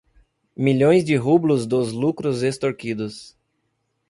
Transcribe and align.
milhões 0.57 1.03
de 1.05 1.15
rublos 1.15 1.67
dos 1.67 1.91
lucros 1.91 2.41
extorquidos 2.41 3.37